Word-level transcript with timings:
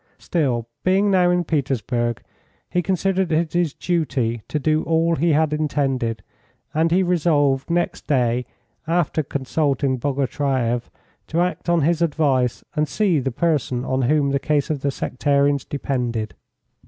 Still, 0.17 0.67
being 0.83 1.11
now 1.11 1.29
in 1.29 1.43
Petersburg, 1.43 2.23
he 2.67 2.81
considered 2.81 3.31
it 3.31 3.53
his 3.53 3.75
duty 3.75 4.41
to 4.47 4.57
do 4.57 4.81
all 4.81 5.15
he 5.15 5.33
had 5.33 5.53
intended, 5.53 6.23
and 6.73 6.89
he 6.89 7.03
resolved 7.03 7.69
next 7.69 8.07
day, 8.07 8.47
after 8.87 9.21
consulting 9.21 9.99
Bogotyreff, 9.99 10.89
to 11.27 11.41
act 11.41 11.69
on 11.69 11.81
his 11.81 12.01
advice 12.01 12.63
and 12.75 12.87
see 12.87 13.19
the 13.19 13.29
person 13.31 13.85
on 13.85 14.01
whom 14.01 14.31
the 14.31 14.39
case 14.39 14.71
of 14.71 14.81
the 14.81 14.89
sectarians 14.89 15.65
depended. 15.65 16.33